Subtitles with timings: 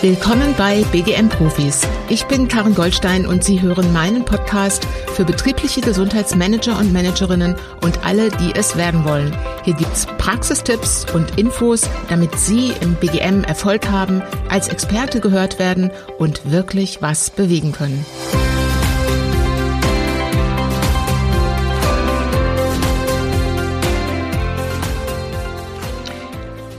[0.00, 1.80] Willkommen bei BGM Profis.
[2.08, 8.04] Ich bin Karin Goldstein und Sie hören meinen Podcast für betriebliche Gesundheitsmanager und Managerinnen und
[8.04, 9.36] alle, die es werden wollen.
[9.64, 15.90] Hier gibt's Praxistipps und Infos, damit Sie im BGM Erfolg haben, als Experte gehört werden
[16.16, 18.06] und wirklich was bewegen können.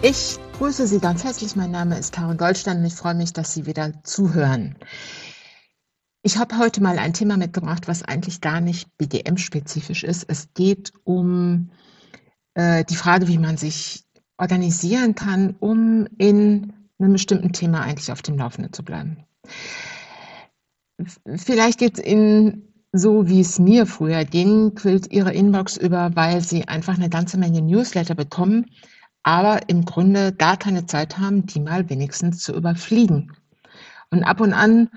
[0.01, 1.55] Ich grüße Sie ganz herzlich.
[1.55, 4.75] Mein Name ist Karin Goldstein und ich freue mich, dass Sie wieder zuhören.
[6.21, 10.25] Ich habe heute mal ein Thema mitgebracht, was eigentlich gar nicht BGM-spezifisch ist.
[10.27, 11.69] Es geht um
[12.55, 14.03] äh, die Frage, wie man sich
[14.37, 19.23] organisieren kann, um in einem bestimmten Thema eigentlich auf dem Laufenden zu bleiben.
[21.37, 26.41] Vielleicht geht es Ihnen so, wie es mir früher ging, quillt Ihre Inbox über, weil
[26.41, 28.65] Sie einfach eine ganze Menge Newsletter bekommen,
[29.23, 33.33] aber im Grunde gar keine Zeit haben, die mal wenigstens zu überfliegen.
[34.11, 34.89] Und ab und an,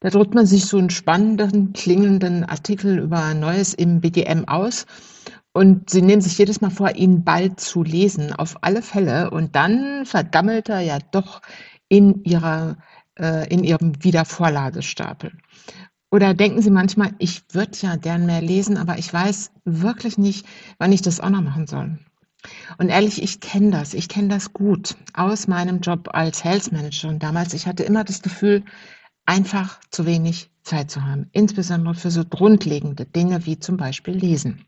[0.00, 4.86] da drückt man sich so einen spannenden, klingenden Artikel über Neues im BGM aus
[5.56, 9.30] und sie nehmen sich jedes Mal vor, ihn bald zu lesen, auf alle Fälle.
[9.30, 11.42] Und dann vergammelt er ja doch
[11.88, 12.76] in ihrer,
[13.16, 15.32] äh, in ihrem Wiedervorladestapel.
[16.10, 20.44] Oder denken Sie manchmal, ich würde ja gern mehr lesen, aber ich weiß wirklich nicht,
[20.78, 21.98] wann ich das auch noch machen soll.
[22.78, 23.94] Und ehrlich, ich kenne das.
[23.94, 27.54] Ich kenne das gut aus meinem Job als Sales Managerin damals.
[27.54, 28.64] Ich hatte immer das Gefühl,
[29.26, 31.28] einfach zu wenig Zeit zu haben.
[31.32, 34.64] Insbesondere für so grundlegende Dinge wie zum Beispiel Lesen.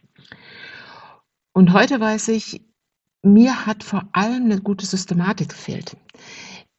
[1.52, 2.62] Und heute weiß ich,
[3.22, 5.96] mir hat vor allem eine gute Systematik gefehlt.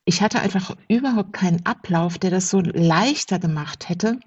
[0.05, 4.19] Ich hatte einfach überhaupt keinen Ablauf, der das so leichter gemacht hätte,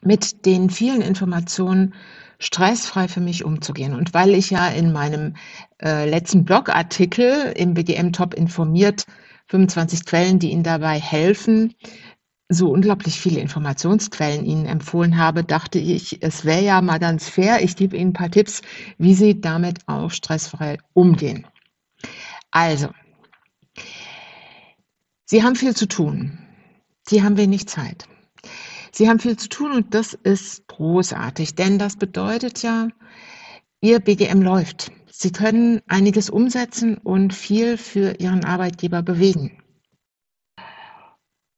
[0.00, 1.94] mit den vielen Informationen
[2.38, 3.94] stressfrei für mich umzugehen.
[3.94, 5.34] Und weil ich ja in meinem
[5.82, 9.06] äh, letzten Blogartikel im BGM Top informiert
[9.46, 11.74] 25 Quellen, die Ihnen dabei helfen,
[12.48, 17.62] so unglaublich viele Informationsquellen Ihnen empfohlen habe, dachte ich, es wäre ja mal ganz fair.
[17.62, 18.62] Ich gebe Ihnen ein paar Tipps,
[18.96, 21.46] wie Sie damit auch stressfrei umgehen.
[22.50, 22.88] Also,
[25.26, 26.38] Sie haben viel zu tun.
[27.06, 28.08] Sie haben wenig Zeit.
[28.98, 32.88] Sie haben viel zu tun und das ist großartig, denn das bedeutet ja,
[33.80, 34.90] Ihr BGM läuft.
[35.06, 39.62] Sie können einiges umsetzen und viel für Ihren Arbeitgeber bewegen.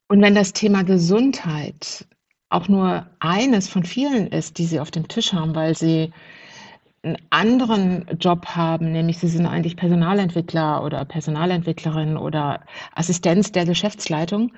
[0.08, 2.06] Und wenn das Thema Gesundheit
[2.50, 6.12] auch nur eines von vielen ist, die Sie auf dem Tisch haben, weil Sie
[7.02, 14.52] einen anderen Job haben, nämlich Sie sind eigentlich Personalentwickler oder Personalentwicklerin oder Assistenz der Geschäftsleitung,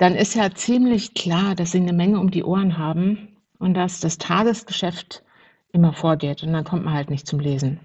[0.00, 4.00] dann ist ja ziemlich klar, dass sie eine Menge um die Ohren haben und dass
[4.00, 5.22] das Tagesgeschäft
[5.72, 7.80] immer vorgeht und dann kommt man halt nicht zum Lesen.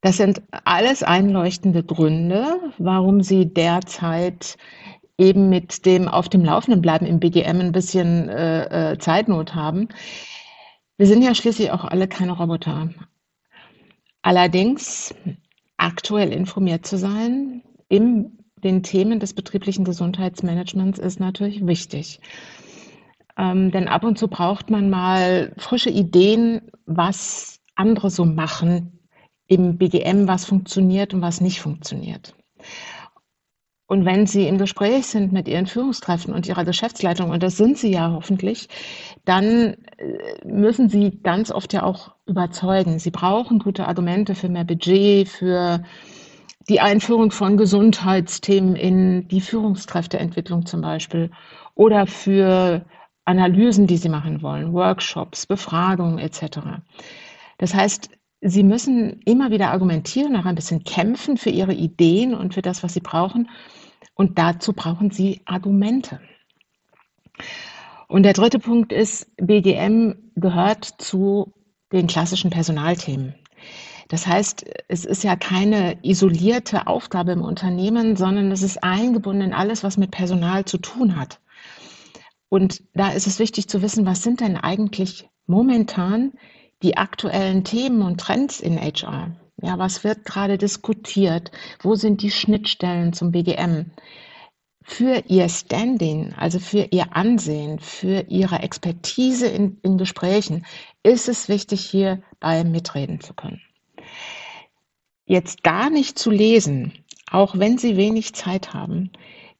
[0.00, 4.56] Das sind alles einleuchtende Gründe, warum Sie derzeit
[5.16, 9.88] eben mit dem auf dem Laufenden bleiben im BGM ein bisschen äh, äh, Zeitnot haben.
[10.96, 12.90] Wir sind ja schließlich auch alle keine Roboter.
[14.22, 15.14] Allerdings
[15.76, 22.20] aktuell informiert zu sein im den Themen des betrieblichen Gesundheitsmanagements ist natürlich wichtig.
[23.38, 28.98] Ähm, denn ab und zu braucht man mal frische Ideen, was andere so machen
[29.46, 32.34] im BGM, was funktioniert und was nicht funktioniert.
[33.88, 37.78] Und wenn Sie im Gespräch sind mit Ihren Führungskräften und Ihrer Geschäftsleitung, und das sind
[37.78, 38.68] Sie ja hoffentlich,
[39.24, 42.98] dann äh, müssen Sie ganz oft ja auch überzeugen.
[42.98, 45.84] Sie brauchen gute Argumente für mehr Budget, für
[46.68, 51.30] die Einführung von Gesundheitsthemen in die Führungskräfteentwicklung zum Beispiel
[51.74, 52.84] oder für
[53.24, 56.58] Analysen, die Sie machen wollen, Workshops, Befragungen etc.
[57.58, 58.10] Das heißt,
[58.40, 62.82] Sie müssen immer wieder argumentieren, auch ein bisschen kämpfen für Ihre Ideen und für das,
[62.82, 63.48] was Sie brauchen.
[64.14, 66.20] Und dazu brauchen Sie Argumente.
[68.08, 71.52] Und der dritte Punkt ist, BGM gehört zu
[71.92, 73.34] den klassischen Personalthemen.
[74.08, 79.52] Das heißt, es ist ja keine isolierte Aufgabe im Unternehmen, sondern es ist eingebunden in
[79.52, 81.40] alles, was mit Personal zu tun hat.
[82.48, 86.32] Und da ist es wichtig zu wissen, was sind denn eigentlich momentan
[86.82, 89.36] die aktuellen Themen und Trends in HR?
[89.60, 91.50] Ja, was wird gerade diskutiert?
[91.80, 93.90] Wo sind die Schnittstellen zum BGM?
[94.82, 100.64] Für ihr Standing, also für ihr Ansehen, für ihre Expertise in, in Gesprächen,
[101.02, 103.60] ist es wichtig, hierbei mitreden zu können.
[105.26, 106.92] Jetzt gar nicht zu lesen,
[107.30, 109.10] auch wenn Sie wenig Zeit haben,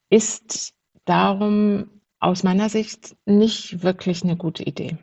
[0.09, 0.75] ist
[1.05, 1.91] darum
[2.21, 4.97] aus meiner Sicht nicht wirklich eine gute Idee.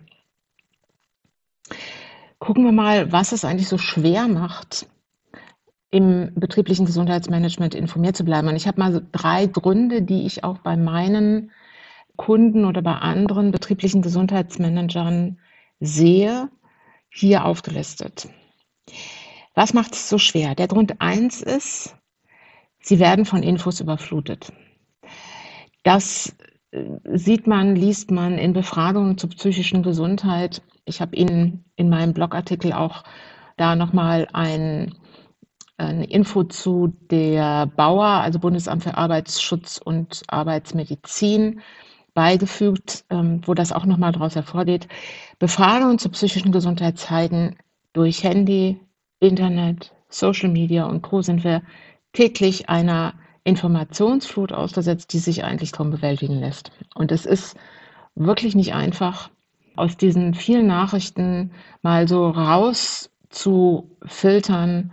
[2.39, 4.87] Gucken wir mal, was es eigentlich so schwer macht,
[5.91, 8.47] im betrieblichen Gesundheitsmanagement informiert zu bleiben.
[8.47, 11.51] Und ich habe mal drei Gründe, die ich auch bei meinen
[12.15, 15.39] Kunden oder bei anderen betrieblichen Gesundheitsmanagern
[15.79, 16.49] sehe,
[17.09, 18.27] hier aufgelistet.
[19.53, 20.55] Was macht es so schwer?
[20.55, 21.95] Der Grund eins ist,
[22.79, 24.51] sie werden von Infos überflutet.
[25.83, 26.35] Das
[26.71, 26.83] äh,
[27.13, 30.61] sieht man, liest man in Befragungen zur psychischen Gesundheit.
[30.85, 33.03] Ich habe Ihnen in meinem Blogartikel auch
[33.57, 34.95] da nochmal ein,
[35.77, 41.61] eine Info zu der Bauer, also Bundesamt für Arbeitsschutz und Arbeitsmedizin,
[42.15, 44.87] beigefügt, ähm, wo das auch nochmal daraus hervorgeht.
[45.39, 47.55] Befragungen zur psychischen Gesundheit zeigen,
[47.91, 48.79] durch Handy,
[49.23, 51.21] Internet, Social Media und Co.
[51.21, 51.61] sind wir
[52.11, 56.71] täglich einer Informationsflut ausgesetzt, die sich eigentlich kaum bewältigen lässt.
[56.93, 57.57] Und es ist
[58.15, 59.29] wirklich nicht einfach,
[59.75, 64.91] aus diesen vielen Nachrichten mal so raus zu filtern,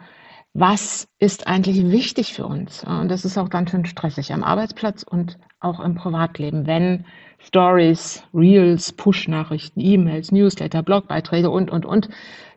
[0.54, 2.82] was ist eigentlich wichtig für uns.
[2.84, 7.04] Und das ist auch ganz schön stressig am Arbeitsplatz und auch im Privatleben, wenn
[7.38, 12.08] Stories, Reels, Push-Nachrichten, E-Mails, Newsletter, Blogbeiträge und, und, und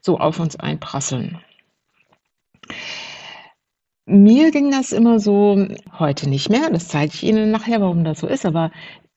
[0.02, 1.40] so auf uns einprasseln.
[4.06, 5.65] Mir ging das immer so,
[5.98, 8.71] heute nicht mehr, das zeige ich Ihnen nachher, warum das so ist, aber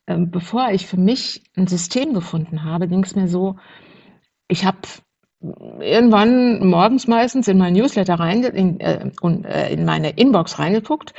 [0.07, 3.57] äh, bevor ich für mich ein System gefunden habe, ging es mir so,
[4.49, 4.79] ich habe
[5.81, 11.13] irgendwann morgens meistens in mein Newsletter rein, in, äh, äh, in meine Inbox reingeguckt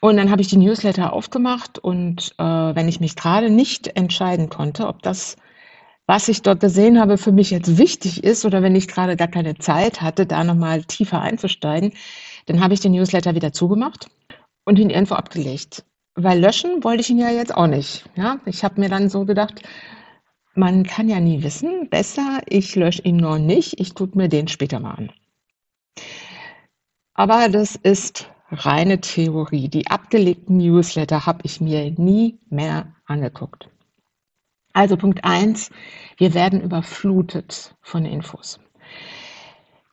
[0.00, 4.48] und dann habe ich die Newsletter aufgemacht und äh, wenn ich mich gerade nicht entscheiden
[4.48, 5.36] konnte, ob das,
[6.12, 9.28] was ich dort gesehen habe, für mich jetzt wichtig ist oder wenn ich gerade gar
[9.28, 11.94] keine Zeit hatte, da nochmal tiefer einzusteigen,
[12.44, 14.10] dann habe ich den Newsletter wieder zugemacht
[14.66, 15.86] und ihn irgendwo abgelegt.
[16.14, 18.04] Weil löschen wollte ich ihn ja jetzt auch nicht.
[18.14, 19.62] Ja, ich habe mir dann so gedacht,
[20.54, 24.48] man kann ja nie wissen, besser, ich lösche ihn noch nicht, ich gucke mir den
[24.48, 25.12] später mal an.
[27.14, 29.70] Aber das ist reine Theorie.
[29.70, 33.71] Die abgelegten Newsletter habe ich mir nie mehr angeguckt.
[34.72, 35.70] Also Punkt eins:
[36.16, 38.60] wir werden überflutet von Infos.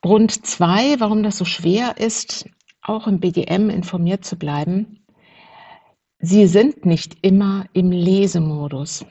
[0.01, 2.49] Grund zwei, warum das so schwer ist,
[2.81, 5.05] auch im BGM informiert zu bleiben.
[6.19, 9.05] Sie sind nicht immer im Lesemodus.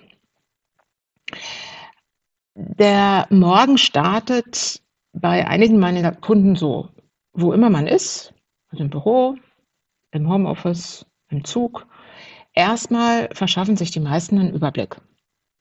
[2.54, 4.82] Der Morgen startet
[5.12, 6.88] bei einigen meiner Kunden so,
[7.32, 8.34] wo immer man ist,
[8.70, 9.36] also im Büro,
[10.10, 11.86] im Homeoffice, im Zug.
[12.52, 14.96] Erstmal verschaffen sich die meisten einen Überblick.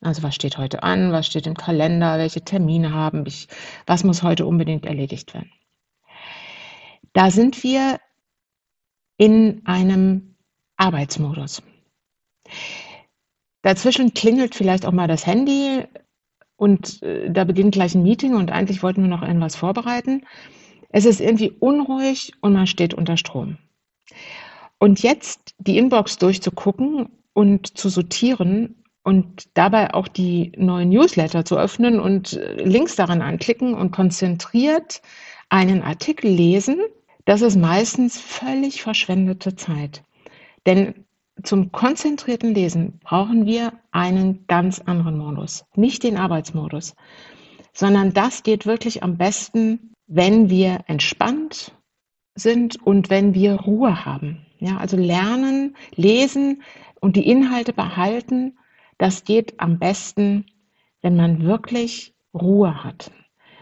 [0.08, 3.50] Also was steht heute an, was steht im Kalender, welche Termine haben ich,
[3.86, 5.52] was muss heute unbedingt erledigt werden.
[7.12, 8.00] Da sind wir
[9.18, 10.36] in einem
[10.78, 11.62] Arbeitsmodus.
[13.64, 15.84] Dazwischen klingelt vielleicht auch mal das Handy
[16.56, 20.26] und äh, da beginnt gleich ein Meeting und eigentlich wollten wir noch irgendwas vorbereiten.
[20.88, 23.58] Es ist irgendwie unruhig und man steht unter Strom.
[24.80, 31.58] Und jetzt die Inbox durchzugucken und zu sortieren und dabei auch die neuen Newsletter zu
[31.58, 35.02] öffnen und äh, Links daran anklicken und konzentriert
[35.48, 36.82] einen Artikel lesen,
[37.24, 40.04] das ist meistens völlig verschwendete Zeit.
[40.66, 41.06] Denn
[41.42, 46.94] zum konzentrierten Lesen brauchen wir einen ganz anderen Modus, nicht den Arbeitsmodus,
[47.72, 51.72] sondern das geht wirklich am besten, wenn wir entspannt
[52.36, 54.46] sind und wenn wir Ruhe haben.
[54.60, 56.62] Ja, also lernen, lesen
[57.00, 58.58] und die Inhalte behalten
[58.98, 60.46] das geht am besten,
[61.02, 63.12] wenn man wirklich Ruhe hat,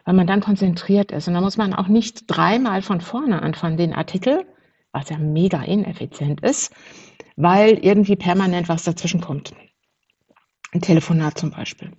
[0.06, 1.28] weil man dann konzentriert ist.
[1.28, 4.46] Und da muss man auch nicht dreimal von vorne anfangen, den Artikel,
[4.92, 6.74] was ja mega ineffizient ist,
[7.36, 9.54] weil irgendwie permanent was dazwischen kommt.
[10.72, 11.92] Ein Telefonat zum Beispiel.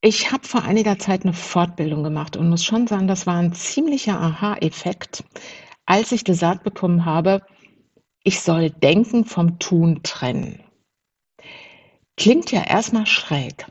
[0.00, 3.52] Ich habe vor einiger Zeit eine Fortbildung gemacht und muss schon sagen, das war ein
[3.52, 5.24] ziemlicher Aha-Effekt,
[5.86, 7.42] als ich gesagt bekommen habe,
[8.24, 10.60] ich soll Denken vom Tun trennen.
[12.16, 13.66] Klingt ja erstmal schräg.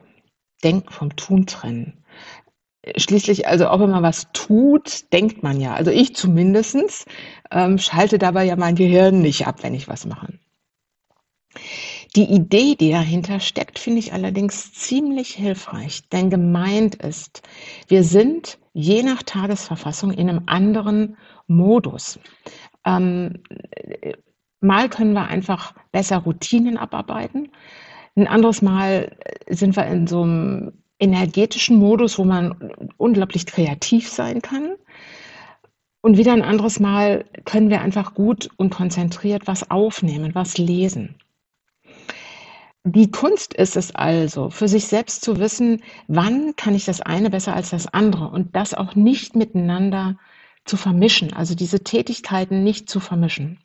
[0.64, 2.04] Denken vom Tun trennen.
[2.98, 5.74] Schließlich, also wenn man was tut, denkt man ja.
[5.74, 7.06] Also ich zumindest
[7.52, 10.40] ähm, schalte dabei ja mein Gehirn nicht ab, wenn ich was mache.
[12.16, 17.42] Die Idee, die dahinter steckt, finde ich allerdings ziemlich hilfreich, denn gemeint ist,
[17.88, 21.18] wir sind je nach Tagesverfassung in einem anderen
[21.48, 22.20] Modus.
[22.86, 23.44] Ähm,
[24.60, 27.51] mal können wir einfach besser Routinen abarbeiten,
[28.16, 29.16] ein anderes Mal
[29.50, 34.76] sind wir in so einem energetischen Modus, wo man unglaublich kreativ sein kann.
[36.02, 41.16] Und wieder ein anderes Mal können wir einfach gut und konzentriert was aufnehmen, was lesen.
[42.84, 47.30] Die Kunst ist es also, für sich selbst zu wissen, wann kann ich das eine
[47.30, 50.18] besser als das andere und das auch nicht miteinander
[50.66, 53.60] zu vermischen, also diese Tätigkeiten nicht zu vermischen.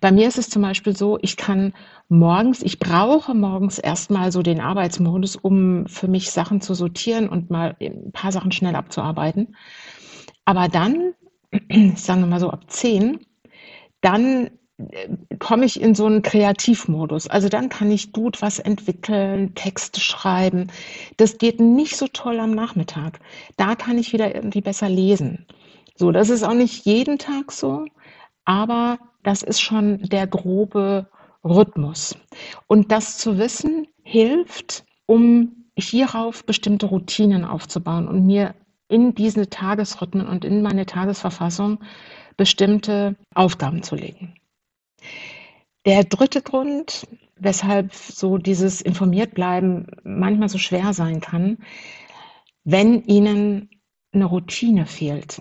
[0.00, 1.72] Bei mir ist es zum Beispiel so, ich kann
[2.08, 7.50] morgens, ich brauche morgens erstmal so den Arbeitsmodus, um für mich Sachen zu sortieren und
[7.50, 9.56] mal ein paar Sachen schnell abzuarbeiten.
[10.44, 11.14] Aber dann,
[11.96, 13.20] sagen wir mal so ab zehn,
[14.00, 17.28] dann äh, komme ich in so einen Kreativmodus.
[17.28, 20.68] Also dann kann ich gut was entwickeln, Texte schreiben.
[21.16, 23.20] Das geht nicht so toll am Nachmittag.
[23.56, 25.46] Da kann ich wieder irgendwie besser lesen.
[25.96, 27.84] So, das ist auch nicht jeden Tag so,
[28.44, 31.08] aber das ist schon der grobe
[31.44, 32.16] Rhythmus.
[32.66, 38.54] Und das zu wissen hilft, um hierauf bestimmte Routinen aufzubauen und mir
[38.88, 41.82] in diese Tagesrhythmen und in meine Tagesverfassung
[42.36, 44.34] bestimmte Aufgaben zu legen.
[45.86, 47.06] Der dritte Grund,
[47.36, 51.58] weshalb so dieses informiert bleiben manchmal so schwer sein kann,
[52.64, 53.70] wenn Ihnen
[54.12, 55.40] eine Routine fehlt.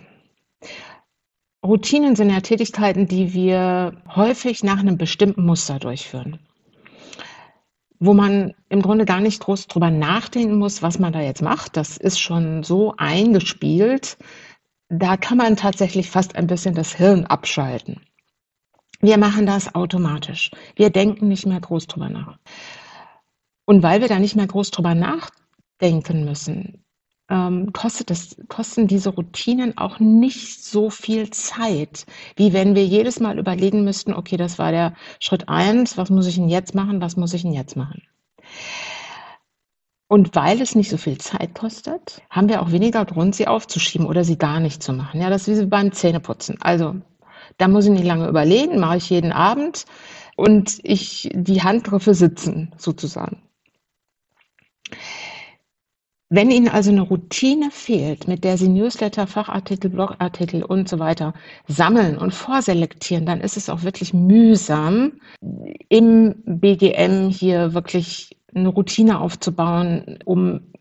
[1.64, 6.40] Routinen sind ja Tätigkeiten, die wir häufig nach einem bestimmten Muster durchführen,
[8.00, 11.76] wo man im Grunde gar nicht groß drüber nachdenken muss, was man da jetzt macht.
[11.76, 14.18] Das ist schon so eingespielt.
[14.88, 18.02] Da kann man tatsächlich fast ein bisschen das Hirn abschalten.
[19.02, 20.52] Wir machen das automatisch.
[20.76, 22.38] Wir denken nicht mehr groß drüber nach.
[23.66, 26.84] Und weil wir da nicht mehr groß drüber nachdenken müssen,
[27.30, 32.06] ähm, kostet das, kosten diese Routinen auch nicht so viel Zeit,
[32.36, 36.28] wie wenn wir jedes Mal überlegen müssten, okay, das war der Schritt eins, was muss
[36.28, 38.02] ich denn jetzt machen, was muss ich denn jetzt machen?
[40.08, 44.08] Und weil es nicht so viel Zeit kostet, haben wir auch weniger Grund, sie aufzuschieben
[44.08, 45.22] oder sie gar nicht zu machen.
[45.22, 46.58] Ja, das ist wie beim Zähneputzen.
[46.62, 46.96] Also,
[47.58, 49.86] da muss ich nicht lange überlegen, mache ich jeden Abend
[50.36, 53.44] und ich, die Handgriffe sitzen sozusagen.
[56.32, 61.34] Wenn Ihnen also eine Routine fehlt, mit der Sie Newsletter, Fachartikel, Blogartikel und so weiter
[61.68, 65.14] sammeln und vorselektieren, dann ist es auch wirklich mühsam,
[65.90, 70.72] im BGM hier wirklich eine Routine aufzubauen, um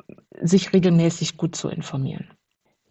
[0.43, 2.29] sich regelmäßig gut zu informieren.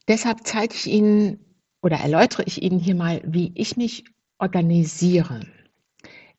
[0.07, 1.39] Deshalb zeige ich Ihnen
[1.83, 4.05] oder erläutere ich Ihnen hier mal, wie ich mich
[4.39, 5.41] organisiere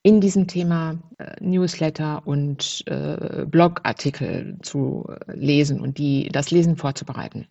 [0.08, 7.46] in diesem Thema äh, Newsletter und äh, Blogartikel zu lesen und die, das Lesen vorzubereiten.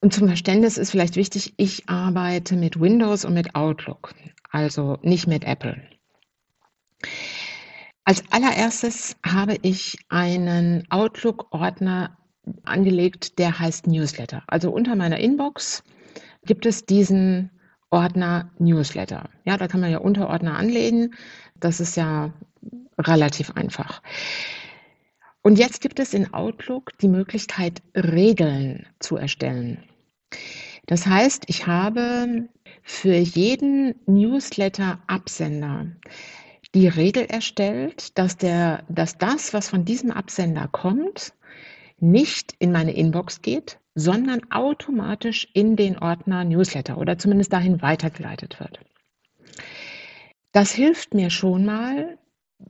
[0.00, 4.14] Und zum Verständnis ist vielleicht wichtig, ich arbeite mit Windows und mit Outlook,
[4.52, 5.82] also nicht mit Apple.
[8.04, 12.16] Als allererstes habe ich einen Outlook-Ordner
[12.62, 14.44] angelegt, der heißt Newsletter.
[14.46, 15.82] Also unter meiner Inbox
[16.46, 17.50] gibt es diesen
[17.90, 19.28] Ordner Newsletter.
[19.44, 21.14] Ja, da kann man ja Unterordner anlegen.
[21.58, 22.32] Das ist ja
[22.98, 24.02] relativ einfach.
[25.42, 29.82] Und jetzt gibt es in Outlook die Möglichkeit, Regeln zu erstellen.
[30.86, 32.48] Das heißt, ich habe
[32.82, 35.86] für jeden Newsletter-Absender
[36.74, 41.32] die Regel erstellt, dass, der, dass das, was von diesem Absender kommt,
[41.98, 48.60] nicht in meine Inbox geht, sondern automatisch in den Ordner Newsletter oder zumindest dahin weitergeleitet
[48.60, 48.80] wird.
[50.52, 52.18] Das hilft mir schon mal,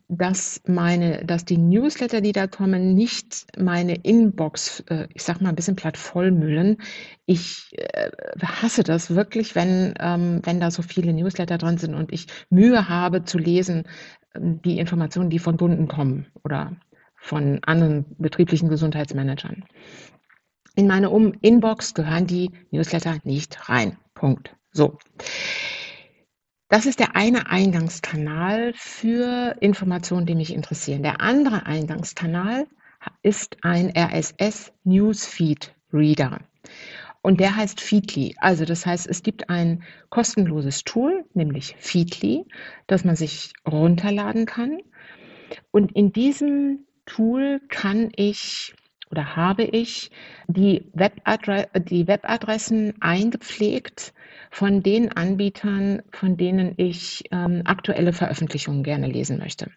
[0.09, 5.49] dass meine, dass die Newsletter, die da kommen, nicht meine Inbox, äh, ich sag mal
[5.49, 6.79] ein bisschen platt vollmüllen.
[7.27, 8.11] Ich äh,
[8.43, 12.89] hasse das wirklich, wenn, ähm, wenn da so viele Newsletter drin sind und ich Mühe
[12.89, 13.85] habe zu lesen,
[14.35, 16.77] ähm, die Informationen, die von Kunden kommen oder
[17.17, 19.65] von anderen betrieblichen Gesundheitsmanagern.
[20.81, 23.99] In meine um Inbox gehören die Newsletter nicht rein.
[24.15, 24.57] Punkt.
[24.73, 24.97] So.
[26.71, 31.03] Das ist der eine Eingangskanal für Informationen, die mich interessieren.
[31.03, 32.67] Der andere Eingangskanal
[33.23, 36.41] ist ein RSS Newsfeed Reader.
[37.21, 38.35] Und der heißt Feedly.
[38.39, 42.47] Also das heißt, es gibt ein kostenloses Tool, nämlich Feedly,
[42.87, 44.79] das man sich runterladen kann.
[45.73, 48.73] Und in diesem Tool kann ich
[49.11, 50.11] oder habe ich
[50.47, 54.15] die, Webadre die Webadressen eingepflegt
[54.51, 59.71] von den Anbietern, von denen ich ähm, aktuelle Veröffentlichungen gerne lesen möchte.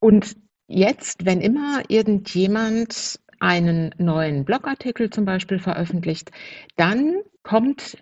[0.00, 0.36] Und
[0.68, 6.30] jetzt, wenn immer irgendjemand einen neuen Blogartikel zum Beispiel veröffentlicht,
[6.76, 7.98] dann kommt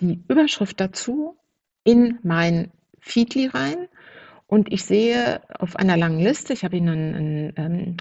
[0.00, 1.36] die Überschrift dazu
[1.84, 2.70] in mein
[3.00, 3.88] Feedly rein
[4.46, 7.96] und ich sehe auf einer langen Liste, ich habe Ihnen einen, einen ähm,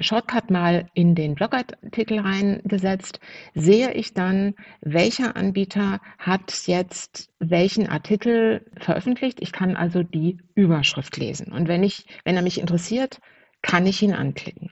[0.00, 3.20] Shortcut mal in den Blogartikel reingesetzt,
[3.54, 9.42] sehe ich dann, welcher Anbieter hat jetzt welchen Artikel veröffentlicht.
[9.42, 11.52] Ich kann also die Überschrift lesen.
[11.52, 13.20] Und wenn, ich, wenn er mich interessiert,
[13.60, 14.70] kann ich ihn anklicken.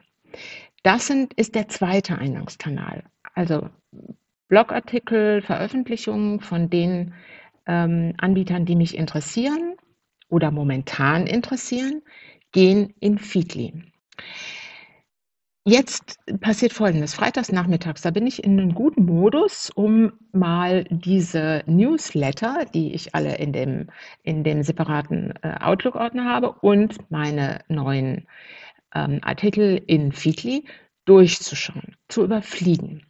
[0.83, 3.05] Das sind, ist der zweite Eingangskanal.
[3.35, 3.69] Also
[4.49, 7.13] Blogartikel, Veröffentlichungen von den
[7.67, 9.72] ähm, Anbietern, die mich interessieren
[10.33, 12.03] oder momentan interessieren,
[12.53, 13.85] gehen in Feedly.
[15.65, 17.15] Jetzt passiert Folgendes.
[17.15, 23.15] Freitags nachmittags, da bin ich in einem guten Modus, um mal diese Newsletter, die ich
[23.15, 23.87] alle in dem,
[24.25, 28.27] in dem separaten äh, Outlook-Ordner habe und meine neuen
[28.95, 30.65] ähm, Artikel in Feedly
[31.05, 33.07] durchzuschauen, zu überfliegen.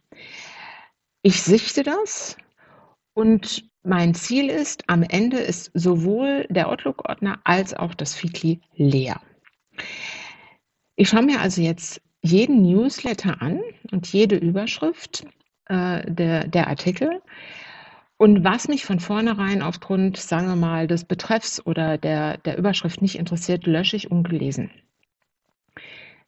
[1.23, 2.37] Ich sichte das
[3.13, 9.19] und mein Ziel ist, am Ende ist sowohl der Outlook-Ordner als auch das Feedly leer.
[10.95, 13.61] Ich schaue mir also jetzt jeden Newsletter an
[13.91, 15.25] und jede Überschrift
[15.65, 17.21] äh, der, der Artikel.
[18.17, 23.01] Und was mich von vornherein aufgrund, sagen wir mal, des Betreffs oder der, der Überschrift
[23.01, 24.71] nicht interessiert, lösche ich ungelesen.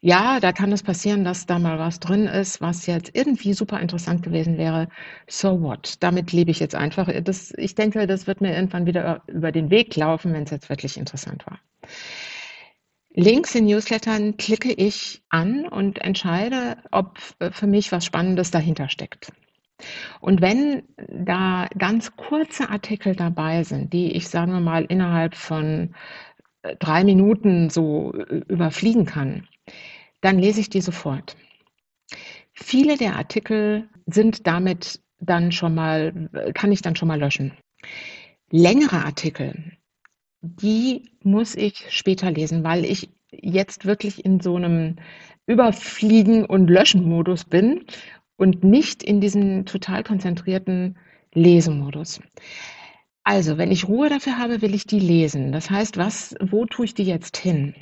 [0.02, 3.80] Ja, da kann es passieren, dass da mal was drin ist, was jetzt irgendwie super
[3.80, 4.88] interessant gewesen wäre.
[5.28, 5.96] So what?
[6.02, 7.10] Damit lebe ich jetzt einfach.
[7.24, 10.70] Das, ich denke, das wird mir irgendwann wieder über den Weg laufen, wenn es jetzt
[10.70, 11.60] wirklich interessant war.
[13.18, 17.18] Links in Newslettern klicke ich an und entscheide, ob
[17.52, 19.32] für mich was Spannendes dahinter steckt.
[20.20, 25.96] Und wenn da ganz kurze Artikel dabei sind, die ich, sagen wir mal, innerhalb von
[26.64, 29.48] äh, drei Minuten so äh, überfliegen kann,
[30.26, 31.38] dann lese ich die sofort.
[32.52, 37.54] Viele der Artikel sind damit dann schon mal, kann ich dann schon mal löschen.
[38.50, 39.74] Längere Artikel,
[40.42, 44.96] die muss ich später lesen, weil ich jetzt wirklich in so einem
[45.46, 47.86] Überfliegen- und Löschen-Modus bin
[48.38, 50.98] und nicht in diesem total konzentrierten
[51.34, 52.20] Lesemodus.
[53.24, 55.52] Also, wenn ich Ruhe dafür habe, will ich die lesen.
[55.52, 57.76] Das heißt, was, wo tue ich die jetzt hin?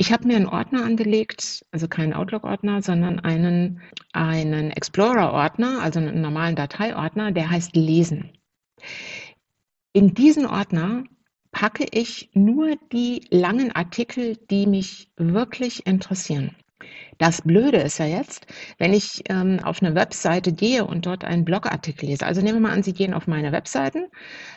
[0.00, 3.80] Ich habe mir einen Ordner angelegt, also keinen Outlook-Ordner, sondern einen,
[4.12, 8.30] einen Explorer-Ordner, also einen normalen Dateiordner, der heißt Lesen.
[9.92, 11.02] In diesen Ordner
[11.50, 16.54] packe ich nur die langen Artikel, die mich wirklich interessieren.
[17.18, 18.46] Das Blöde ist ja jetzt,
[18.78, 22.24] wenn ich ähm, auf eine Webseite gehe und dort einen Blogartikel lese.
[22.24, 24.06] Also nehmen wir mal an, Sie gehen auf meine Webseiten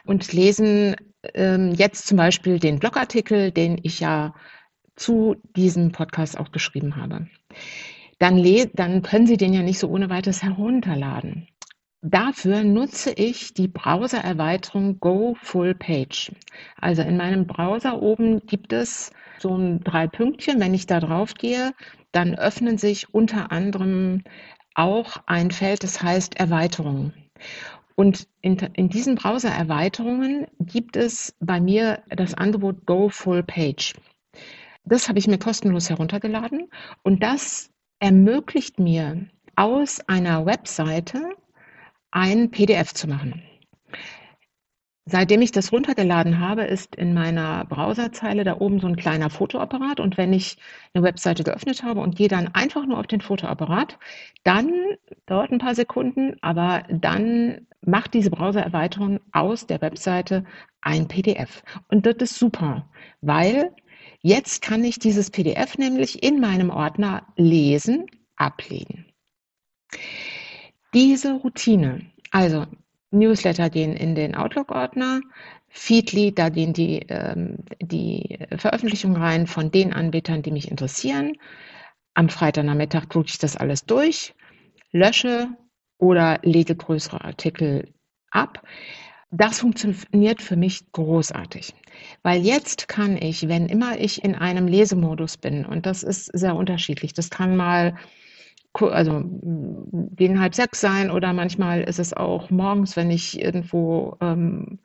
[0.06, 0.95] und lesen
[1.34, 4.36] ähm, jetzt zum Beispiel den Blogartikel, den ich ja
[4.95, 7.27] zu diesem Podcast auch geschrieben habe.
[8.19, 11.47] Dann, dann können Sie den ja nicht so ohne weiteres herunterladen.
[12.04, 16.32] Dafür nutze ich die Browser-Erweiterung Go Full Page.
[16.80, 20.60] Also in meinem Browser oben gibt es so ein drei Pünktchen.
[20.60, 21.73] Wenn ich da drauf gehe,
[22.12, 24.23] dann öffnen sich unter anderem
[24.73, 27.13] auch ein Feld, das heißt Erweiterungen.
[27.95, 33.93] Und in, in diesen Browser-Erweiterungen gibt es bei mir das Angebot Go Full Page.
[34.84, 36.70] Das habe ich mir kostenlos heruntergeladen
[37.04, 41.36] und das ermöglicht mir aus einer Webseite
[42.12, 43.44] ein PDF zu machen.
[45.06, 50.00] Seitdem ich das runtergeladen habe, ist in meiner Browserzeile da oben so ein kleiner Fotoapparat.
[50.00, 50.58] Und wenn ich
[50.94, 53.98] eine Webseite geöffnet habe und gehe dann einfach nur auf den Fotoapparat,
[54.44, 54.72] dann
[55.26, 60.46] dauert ein paar Sekunden, aber dann macht diese Browsererweiterung aus der Webseite
[60.82, 61.63] ein PDF.
[61.89, 62.88] Und das ist super,
[63.22, 63.72] weil
[64.21, 68.05] jetzt kann ich dieses PDF nämlich in meinem Ordner lesen,
[68.36, 69.05] ablegen.
[70.93, 72.65] Diese Routine, also
[73.12, 75.21] Newsletter gehen in den Outlook-Ordner,
[75.69, 81.38] Feedly, da gehen die, ähm, die Veröffentlichungen rein von den Anbietern, die mich interessieren.
[82.13, 84.34] Am Freitagnachmittag drücke ich das alles durch,
[84.91, 85.47] lösche
[85.97, 87.93] oder lege größere Artikel
[88.31, 88.65] ab.
[89.34, 91.74] Das funktioniert für mich großartig,
[92.22, 96.54] weil jetzt kann ich, wenn immer ich in einem Lesemodus bin, und das ist sehr
[96.56, 97.96] unterschiedlich, das kann mal
[98.74, 99.24] also
[100.15, 104.80] gegen halb sechs sein oder manchmal ist es auch morgens, wenn ich irgendwo ähm,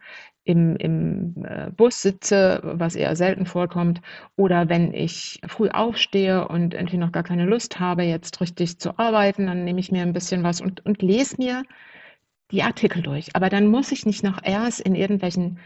[0.45, 4.01] im, im äh, Bus sitze, was eher selten vorkommt,
[4.37, 8.99] oder wenn ich früh aufstehe und irgendwie noch gar keine Lust habe, jetzt richtig zu
[8.99, 11.63] arbeiten, dann nehme ich mir ein bisschen was und, und lese mir
[12.51, 13.35] die Artikel durch.
[13.35, 15.59] Aber dann muss ich nicht noch erst in irgendwelchen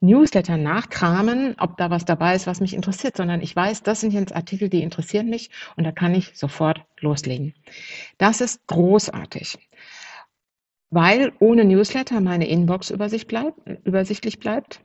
[0.00, 4.12] Newsletter nachkramen, ob da was dabei ist, was mich interessiert, sondern ich weiß, das sind
[4.12, 7.54] jetzt Artikel, die interessieren mich und da kann ich sofort loslegen.
[8.16, 9.58] Das ist großartig,
[10.90, 14.80] weil ohne Newsletter meine Inbox übersichtlich bleibt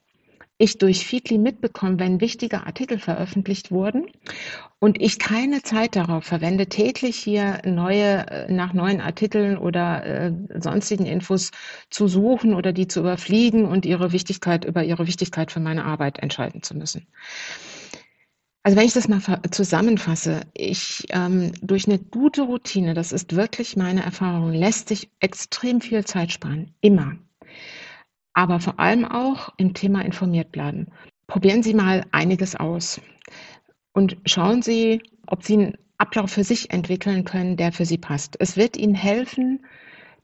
[0.64, 4.06] ich durch Feedly mitbekomme, wenn wichtige Artikel veröffentlicht wurden
[4.80, 10.34] und ich keine Zeit darauf verwende, täglich hier neue, äh, nach neuen Artikeln oder äh,
[10.60, 11.52] sonstigen Infos
[11.90, 16.20] zu suchen oder die zu überfliegen und ihre Wichtigkeit über ihre Wichtigkeit für meine Arbeit
[16.20, 17.08] entscheiden zu müssen.
[18.64, 19.22] Also wenn ich das mal
[19.52, 25.82] zusammenfasse, ich ähm, durch eine gute Routine, das ist wirklich meine Erfahrung, lässt sich extrem
[25.82, 26.74] viel Zeit sparen.
[26.80, 27.18] Immer.
[28.34, 30.88] Aber vor allem auch im Thema informiert bleiben.
[31.28, 33.00] Probieren Sie mal einiges aus
[33.94, 38.36] und schauen Sie, ob Sie einen Ablauf für sich entwickeln können, der für Sie passt.
[38.40, 39.66] Es wird Ihnen helfen,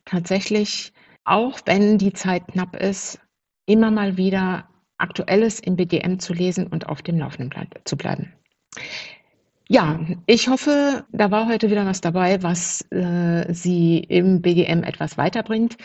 [0.06, 0.92] tatsächlich,
[1.24, 3.20] auch wenn die Zeit knapp ist,
[3.66, 4.68] immer mal wieder
[4.98, 8.34] Aktuelles im BGM zu lesen und auf dem Laufenden zu bleiben.
[9.70, 15.18] Ja, ich hoffe, da war heute wieder was dabei, was äh, Sie im BGM etwas
[15.18, 15.78] weiterbringt.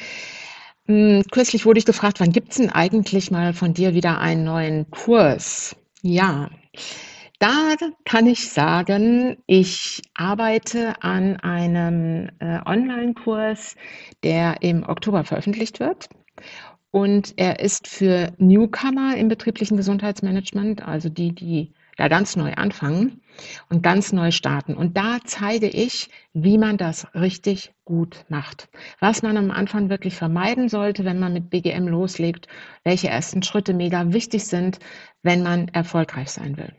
[0.87, 4.45] Hm, kürzlich wurde ich gefragt, wann gibt es denn eigentlich mal von dir wieder einen
[4.45, 5.77] neuen Kurs?
[6.03, 6.51] Ja,
[7.39, 13.77] da kann ich sagen, ich arbeite an einem äh, Online-Kurs,
[14.23, 16.09] der im Oktober veröffentlicht wird.
[16.91, 23.21] Und er ist für Newcomer im betrieblichen Gesundheitsmanagement, also die, die da ganz neu anfangen
[23.69, 24.75] und ganz neu starten.
[24.75, 28.69] Und da zeige ich, wie man das richtig gut macht.
[29.01, 32.49] Was man am Anfang wirklich vermeiden sollte, wenn man mit BGM loslegt,
[32.85, 34.79] welche ersten Schritte mega wichtig sind,
[35.23, 36.73] wenn man erfolgreich sein will.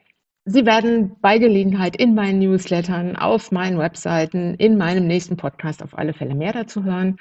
[0.47, 5.97] Sie werden bei Gelegenheit in meinen Newslettern, auf meinen Webseiten, in meinem nächsten Podcast auf
[5.97, 7.17] alle Fälle mehr dazu hören.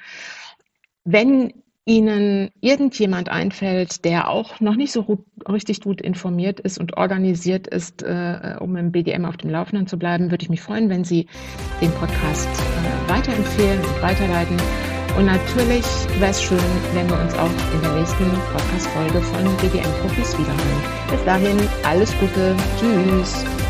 [1.05, 7.67] Wenn Ihnen irgendjemand einfällt, der auch noch nicht so richtig gut informiert ist und organisiert
[7.67, 11.03] ist, äh, um im BDM auf dem Laufenden zu bleiben, würde ich mich freuen, wenn
[11.03, 11.27] Sie
[11.81, 14.57] den Podcast äh, weiterempfehlen und weiterleiten.
[15.15, 15.85] Und natürlich
[16.19, 16.57] wäre es schön,
[16.93, 20.83] wenn wir uns auch in der nächsten Podcast-Folge von BDM Profis wiederhören.
[21.09, 22.55] Bis dahin, alles Gute.
[22.79, 23.64] Tschüss.